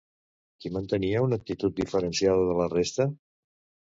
Qui 0.63 0.71
mantenia 0.77 1.19
una 1.25 1.37
actitud 1.41 1.77
diferenciada 1.81 2.47
de 2.47 2.57
la 2.61 2.67
resta? 2.75 3.07